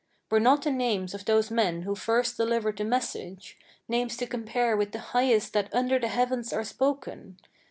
[0.31, 4.75] "Were not the names of those men who first delivered the message, Names to compare
[4.75, 7.37] with the highest that under the heavens are spoken?